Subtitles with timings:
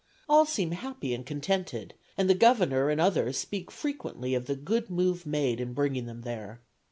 [0.27, 4.89] All seem happy and contented, and the Governor and others speak frequently of the good
[4.89, 6.59] move made in bringing them there.